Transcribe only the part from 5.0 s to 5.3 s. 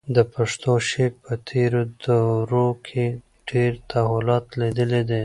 دي.